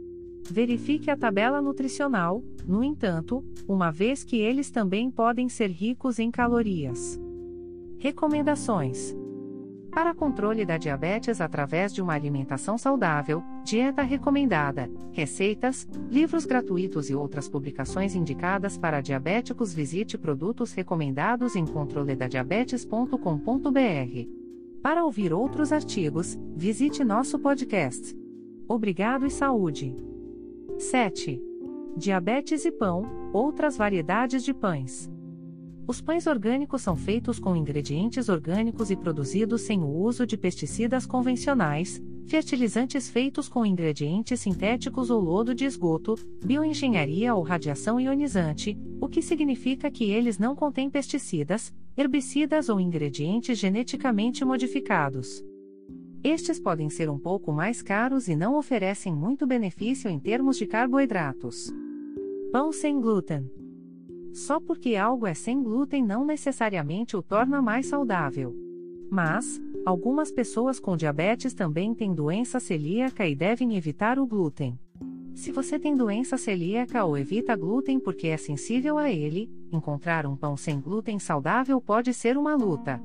Verifique 0.50 1.10
a 1.10 1.16
tabela 1.16 1.60
nutricional, 1.60 2.42
no 2.66 2.82
entanto, 2.82 3.44
uma 3.68 3.90
vez 3.90 4.24
que 4.24 4.36
eles 4.36 4.70
também 4.70 5.10
podem 5.10 5.48
ser 5.48 5.70
ricos 5.70 6.18
em 6.18 6.30
calorias. 6.30 7.20
Recomendações: 7.98 9.14
Para 9.90 10.14
controle 10.14 10.64
da 10.64 10.78
diabetes 10.78 11.40
através 11.40 11.92
de 11.92 12.00
uma 12.00 12.14
alimentação 12.14 12.78
saudável, 12.78 13.42
dieta 13.66 14.02
recomendada, 14.02 14.88
receitas, 15.10 15.88
livros 16.08 16.46
gratuitos 16.46 17.10
e 17.10 17.16
outras 17.16 17.48
publicações 17.48 18.14
indicadas 18.14 18.78
para 18.78 19.00
diabéticos, 19.00 19.74
visite 19.74 20.16
produtos 20.16 20.72
recomendados 20.72 21.56
em 21.56 21.66
controledadiabetes.com.br. 21.66 24.30
Para 24.80 25.04
ouvir 25.04 25.32
outros 25.32 25.72
artigos, 25.72 26.38
visite 26.54 27.02
nosso 27.02 27.40
podcast. 27.40 28.16
Obrigado 28.68 29.26
e 29.26 29.30
saúde! 29.30 29.96
7. 30.78 31.42
Diabetes 31.96 32.64
e 32.64 32.70
pão, 32.70 33.02
outras 33.32 33.76
variedades 33.76 34.44
de 34.44 34.54
pães. 34.54 35.10
Os 35.88 36.00
pães 36.00 36.28
orgânicos 36.28 36.82
são 36.82 36.94
feitos 36.94 37.40
com 37.40 37.56
ingredientes 37.56 38.28
orgânicos 38.28 38.92
e 38.92 38.96
produzidos 38.96 39.62
sem 39.62 39.82
o 39.82 39.88
uso 39.88 40.24
de 40.24 40.36
pesticidas 40.36 41.04
convencionais, 41.04 42.00
fertilizantes 42.26 43.08
feitos 43.08 43.48
com 43.48 43.64
ingredientes 43.64 44.40
sintéticos 44.40 45.10
ou 45.10 45.20
lodo 45.20 45.54
de 45.54 45.64
esgoto, 45.64 46.16
bioengenharia 46.44 47.34
ou 47.34 47.42
radiação 47.42 48.00
ionizante, 48.00 48.76
o 49.00 49.08
que 49.08 49.22
significa 49.22 49.90
que 49.90 50.04
eles 50.10 50.38
não 50.38 50.56
contêm 50.56 50.90
pesticidas, 50.90 51.72
herbicidas 51.96 52.68
ou 52.68 52.80
ingredientes 52.80 53.58
geneticamente 53.58 54.44
modificados. 54.44 55.44
Estes 56.22 56.58
podem 56.58 56.90
ser 56.90 57.08
um 57.08 57.18
pouco 57.18 57.52
mais 57.52 57.80
caros 57.80 58.26
e 58.26 58.34
não 58.34 58.58
oferecem 58.58 59.14
muito 59.14 59.46
benefício 59.46 60.10
em 60.10 60.18
termos 60.18 60.56
de 60.56 60.66
carboidratos. 60.66 61.72
Pão 62.50 62.72
sem 62.72 63.00
glúten. 63.00 63.48
Só 64.32 64.58
porque 64.58 64.96
algo 64.96 65.26
é 65.26 65.34
sem 65.34 65.62
glúten 65.62 66.04
não 66.04 66.24
necessariamente 66.24 67.16
o 67.16 67.22
torna 67.22 67.62
mais 67.62 67.86
saudável. 67.86 68.65
Mas, 69.10 69.60
algumas 69.84 70.30
pessoas 70.30 70.80
com 70.80 70.96
diabetes 70.96 71.54
também 71.54 71.94
têm 71.94 72.14
doença 72.14 72.58
celíaca 72.58 73.26
e 73.26 73.34
devem 73.34 73.76
evitar 73.76 74.18
o 74.18 74.26
glúten. 74.26 74.78
Se 75.34 75.52
você 75.52 75.78
tem 75.78 75.94
doença 75.94 76.38
celíaca 76.38 77.04
ou 77.04 77.16
evita 77.16 77.54
glúten 77.54 78.00
porque 78.00 78.28
é 78.28 78.36
sensível 78.38 78.96
a 78.96 79.10
ele, 79.10 79.50
encontrar 79.70 80.26
um 80.26 80.34
pão 80.34 80.56
sem 80.56 80.80
glúten 80.80 81.18
saudável 81.18 81.80
pode 81.80 82.14
ser 82.14 82.38
uma 82.38 82.56
luta. 82.56 83.00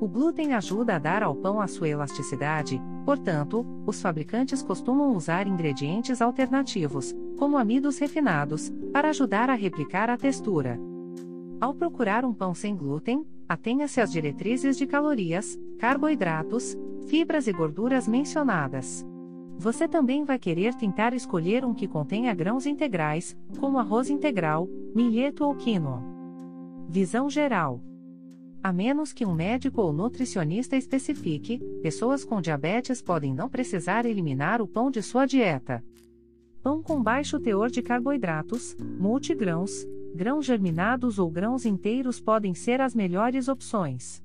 O 0.00 0.08
glúten 0.08 0.52
ajuda 0.52 0.96
a 0.96 0.98
dar 0.98 1.22
ao 1.22 1.34
pão 1.36 1.60
a 1.60 1.68
sua 1.68 1.88
elasticidade, 1.88 2.82
portanto, 3.06 3.64
os 3.86 4.02
fabricantes 4.02 4.62
costumam 4.62 5.16
usar 5.16 5.46
ingredientes 5.46 6.20
alternativos, 6.20 7.14
como 7.38 7.56
amidos 7.56 7.98
refinados, 7.98 8.72
para 8.92 9.10
ajudar 9.10 9.48
a 9.48 9.54
replicar 9.54 10.10
a 10.10 10.16
textura. 10.16 10.78
Ao 11.60 11.72
procurar 11.72 12.24
um 12.24 12.34
pão 12.34 12.52
sem 12.52 12.74
glúten, 12.76 13.24
atenha-se 13.48 14.00
às 14.00 14.10
diretrizes 14.10 14.76
de 14.76 14.86
calorias, 14.86 15.58
carboidratos, 15.78 16.76
fibras 17.06 17.46
e 17.46 17.52
gorduras 17.52 18.08
mencionadas. 18.08 19.04
Você 19.56 19.86
também 19.86 20.24
vai 20.24 20.38
querer 20.38 20.74
tentar 20.74 21.14
escolher 21.14 21.64
um 21.64 21.72
que 21.72 21.86
contenha 21.86 22.34
grãos 22.34 22.66
integrais, 22.66 23.36
como 23.58 23.78
arroz 23.78 24.10
integral, 24.10 24.68
milheto 24.94 25.44
ou 25.44 25.54
quinoa. 25.54 26.02
Visão 26.88 27.30
geral. 27.30 27.80
A 28.62 28.72
menos 28.72 29.12
que 29.12 29.26
um 29.26 29.34
médico 29.34 29.82
ou 29.82 29.92
nutricionista 29.92 30.76
especifique, 30.76 31.58
pessoas 31.82 32.24
com 32.24 32.40
diabetes 32.40 33.02
podem 33.02 33.34
não 33.34 33.48
precisar 33.48 34.06
eliminar 34.06 34.62
o 34.62 34.66
pão 34.66 34.90
de 34.90 35.02
sua 35.02 35.26
dieta. 35.26 35.84
Pão 36.62 36.82
com 36.82 37.02
baixo 37.02 37.38
teor 37.38 37.70
de 37.70 37.82
carboidratos, 37.82 38.74
multigrãos, 38.80 39.86
grãos 40.14 40.46
germinados 40.46 41.18
ou 41.18 41.30
grãos 41.30 41.66
inteiros 41.66 42.20
podem 42.20 42.54
ser 42.54 42.80
as 42.80 42.94
melhores 42.94 43.48
opções 43.48 44.22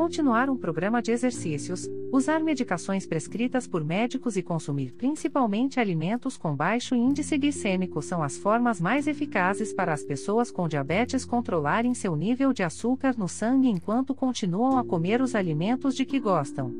continuar 0.00 0.48
um 0.48 0.56
programa 0.56 1.02
de 1.02 1.12
exercícios, 1.12 1.86
usar 2.10 2.40
medicações 2.40 3.06
prescritas 3.06 3.66
por 3.66 3.84
médicos 3.84 4.34
e 4.34 4.42
consumir 4.42 4.92
principalmente 4.92 5.78
alimentos 5.78 6.38
com 6.38 6.56
baixo 6.56 6.94
índice 6.94 7.36
glicêmico 7.36 8.00
são 8.00 8.22
as 8.22 8.38
formas 8.38 8.80
mais 8.80 9.06
eficazes 9.06 9.74
para 9.74 9.92
as 9.92 10.02
pessoas 10.02 10.50
com 10.50 10.66
diabetes 10.66 11.26
controlarem 11.26 11.92
seu 11.92 12.16
nível 12.16 12.50
de 12.50 12.62
açúcar 12.62 13.14
no 13.18 13.28
sangue 13.28 13.68
enquanto 13.68 14.14
continuam 14.14 14.78
a 14.78 14.84
comer 14.84 15.20
os 15.20 15.34
alimentos 15.34 15.94
de 15.94 16.06
que 16.06 16.18
gostam. 16.18 16.74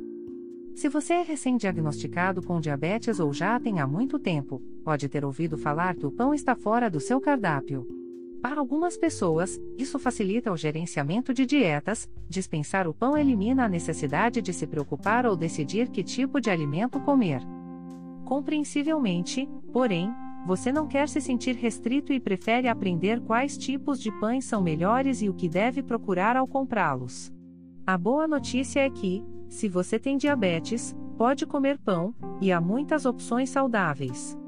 Se 0.75 0.89
você 0.89 1.13
é 1.13 1.23
recém-diagnosticado 1.23 2.41
com 2.41 2.59
diabetes 2.59 3.21
ou 3.21 3.35
já 3.35 3.61
tem 3.61 3.81
há 3.81 3.87
muito 3.87 4.19
tempo, 4.19 4.63
pode 4.83 5.11
ter 5.11 5.27
ouvido 5.27 5.59
falar 5.59 5.95
que 5.95 6.07
o 6.07 6.11
pão 6.11 6.33
está 6.33 6.57
fora 6.57 6.89
do 6.89 7.01
seu 7.01 7.21
cardápio. 7.21 8.00
Para 8.43 8.59
algumas 8.59 8.97
pessoas, 8.97 9.61
isso 9.77 9.99
facilita 9.99 10.51
o 10.51 10.57
gerenciamento 10.57 11.35
de 11.35 11.45
dietas, 11.45 12.09
dispensar 12.27 12.89
o 12.89 12.95
pão 12.95 13.17
elimina 13.17 13.67
a 13.67 13.69
necessidade 13.69 14.41
de 14.41 14.53
se 14.53 14.67
preocupar 14.67 15.27
ou 15.27 15.37
decidir 15.37 15.91
que 15.91 16.03
tipo 16.03 16.41
de 16.41 16.49
alimento 16.49 16.99
comer. 17.01 17.43
Compreensivelmente, 18.25 19.47
porém, 19.73 20.11
você 20.47 20.73
não 20.73 20.87
quer 20.87 21.07
se 21.07 21.21
sentir 21.21 21.55
restrito 21.55 22.15
e 22.15 22.21
prefere 22.21 22.67
aprender 22.67 23.21
quais 23.21 23.59
tipos 23.59 24.01
de 24.01 24.11
pães 24.19 24.47
são 24.47 24.63
melhores 24.63 25.21
e 25.21 25.29
o 25.29 25.35
que 25.35 25.49
deve 25.49 25.83
procurar 25.83 26.35
ao 26.35 26.47
comprá-los. 26.47 27.31
A 27.87 27.99
boa 27.99 28.27
notícia 28.27 28.81
é 28.81 28.89
que, 28.89 29.23
se 29.51 29.69
você 29.69 29.99
tem 29.99 30.17
diabetes, 30.17 30.97
pode 31.19 31.45
comer 31.45 31.79
pão, 31.79 32.15
e 32.41 32.51
há 32.51 32.61
muitas 32.61 33.05
opções 33.05 33.51
saudáveis. 33.51 34.40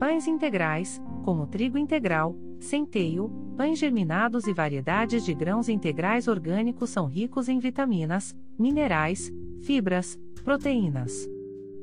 Pães 0.00 0.26
integrais, 0.26 0.98
como 1.26 1.46
trigo 1.46 1.76
integral, 1.76 2.34
centeio, 2.58 3.30
pães 3.54 3.78
germinados 3.78 4.46
e 4.46 4.54
variedades 4.54 5.22
de 5.22 5.34
grãos 5.34 5.68
integrais 5.68 6.26
orgânicos 6.26 6.88
são 6.88 7.04
ricos 7.04 7.50
em 7.50 7.58
vitaminas, 7.58 8.34
minerais, 8.58 9.30
fibras, 9.60 10.18
proteínas. 10.42 11.28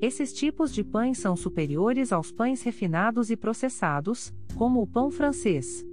Esses 0.02 0.34
tipos 0.34 0.74
de 0.74 0.84
pães 0.84 1.20
são 1.20 1.36
superiores 1.36 2.12
aos 2.12 2.32
pães 2.32 2.64
refinados 2.64 3.30
e 3.30 3.38
processados, 3.38 4.34
como 4.56 4.82
o 4.82 4.88
pão 4.88 5.12
francês. 5.12 5.86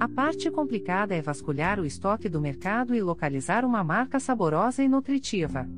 A 0.00 0.08
parte 0.08 0.50
complicada 0.50 1.14
é 1.14 1.20
vasculhar 1.20 1.78
o 1.78 1.84
estoque 1.84 2.30
do 2.30 2.40
mercado 2.40 2.94
e 2.94 3.02
localizar 3.02 3.62
uma 3.62 3.84
marca 3.84 4.18
saborosa 4.18 4.82
e 4.82 4.88
nutritiva. 4.88 5.68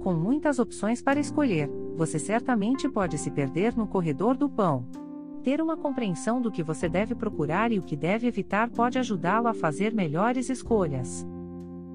Com 0.00 0.14
muitas 0.14 0.58
opções 0.58 1.02
para 1.02 1.20
escolher, 1.20 1.68
você 1.98 2.18
certamente 2.18 2.88
pode 2.88 3.18
se 3.18 3.30
perder 3.30 3.76
no 3.76 3.86
corredor 3.86 4.34
do 4.34 4.48
pão. 4.48 4.88
Ter 5.42 5.60
uma 5.60 5.76
compreensão 5.76 6.40
do 6.40 6.50
que 6.50 6.62
você 6.62 6.88
deve 6.88 7.14
procurar 7.14 7.70
e 7.72 7.78
o 7.78 7.82
que 7.82 7.96
deve 7.96 8.26
evitar 8.26 8.70
pode 8.70 8.98
ajudá-lo 8.98 9.48
a 9.48 9.54
fazer 9.54 9.94
melhores 9.94 10.50
escolhas. 10.50 11.26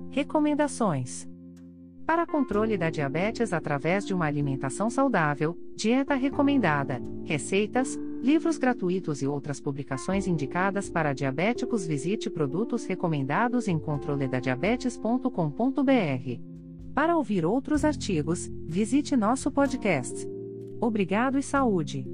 Recomendações: 0.10 1.28
Para 2.06 2.26
controle 2.26 2.78
da 2.78 2.90
diabetes 2.90 3.52
através 3.52 4.06
de 4.06 4.14
uma 4.14 4.26
alimentação 4.26 4.90
saudável, 4.90 5.58
dieta 5.76 6.16
recomendada, 6.16 7.02
receitas, 7.26 8.00
livros 8.22 8.58
gratuitos 8.58 9.22
e 9.22 9.28
outras 9.28 9.60
publicações 9.60 10.28
indicadas 10.28 10.90
para 10.90 11.14
diabéticos, 11.14 11.86
visite 11.86 12.30
produtos 12.30 12.86
recomendados 12.86 13.68
em 13.68 13.78
controledadiabetes.com.br. 13.78 16.42
Para 16.94 17.18
ouvir 17.18 17.46
outros 17.46 17.84
artigos, 17.84 18.50
visite 18.66 19.18
nosso 19.18 19.52
podcast. 19.52 20.26
Obrigado 20.80 21.38
e 21.38 21.44
saúde! 21.44 22.13